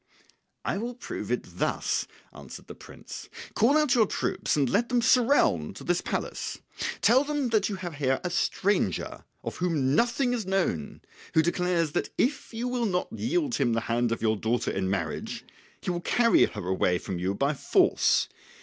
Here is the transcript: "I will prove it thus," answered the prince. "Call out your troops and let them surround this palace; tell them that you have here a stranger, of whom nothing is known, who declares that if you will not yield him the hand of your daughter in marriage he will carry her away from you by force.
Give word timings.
"I 0.65 0.79
will 0.79 0.95
prove 0.95 1.31
it 1.31 1.43
thus," 1.59 2.07
answered 2.33 2.65
the 2.65 2.73
prince. 2.73 3.29
"Call 3.53 3.77
out 3.77 3.93
your 3.93 4.07
troops 4.07 4.55
and 4.57 4.67
let 4.67 4.89
them 4.89 4.99
surround 4.99 5.75
this 5.75 6.01
palace; 6.01 6.57
tell 7.01 7.23
them 7.23 7.49
that 7.49 7.69
you 7.69 7.75
have 7.75 7.93
here 7.97 8.19
a 8.23 8.31
stranger, 8.31 9.25
of 9.43 9.57
whom 9.57 9.93
nothing 9.93 10.33
is 10.33 10.47
known, 10.47 11.01
who 11.35 11.43
declares 11.43 11.91
that 11.91 12.09
if 12.17 12.51
you 12.51 12.67
will 12.67 12.87
not 12.87 13.09
yield 13.13 13.53
him 13.53 13.73
the 13.73 13.81
hand 13.81 14.11
of 14.11 14.23
your 14.23 14.35
daughter 14.37 14.71
in 14.71 14.89
marriage 14.89 15.45
he 15.81 15.91
will 15.91 16.01
carry 16.01 16.45
her 16.45 16.67
away 16.67 16.97
from 16.97 17.19
you 17.19 17.35
by 17.35 17.53
force. 17.53 18.27